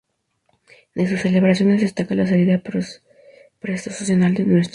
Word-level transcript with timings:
De 0.95 1.07
sus 1.07 1.21
celebraciones 1.21 1.81
destaca 1.81 2.15
la 2.15 2.25
salida 2.25 2.59
procesional 3.59 4.33
de 4.33 4.45
Ntra. 4.45 4.61